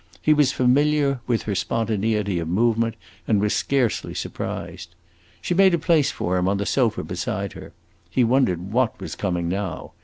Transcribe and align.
He 0.19 0.33
was 0.33 0.51
familiar 0.51 1.19
with 1.27 1.43
her 1.43 1.53
spontaneity 1.53 2.39
of 2.39 2.47
movement, 2.47 2.95
and 3.27 3.39
was 3.39 3.53
scarcely 3.53 4.15
surprised. 4.15 4.95
She 5.43 5.53
made 5.53 5.75
a 5.75 5.77
place 5.77 6.09
for 6.09 6.37
him 6.37 6.47
on 6.47 6.57
the 6.57 6.65
sofa 6.65 7.03
beside 7.03 7.53
her; 7.53 7.71
he 8.09 8.23
wondered 8.23 8.71
what 8.71 8.99
was 8.99 9.13
coming 9.13 9.47
now. 9.47 9.91